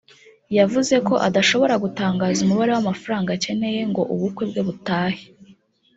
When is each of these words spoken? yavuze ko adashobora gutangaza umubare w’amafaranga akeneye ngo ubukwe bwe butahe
yavuze 0.57 0.95
ko 1.07 1.13
adashobora 1.27 1.75
gutangaza 1.83 2.39
umubare 2.41 2.71
w’amafaranga 2.73 3.29
akeneye 3.37 3.81
ngo 3.91 4.01
ubukwe 4.13 4.43
bwe 4.49 4.61
butahe 4.67 5.23